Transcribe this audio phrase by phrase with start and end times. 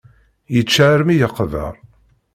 [0.53, 1.75] Yečča armi yeqber.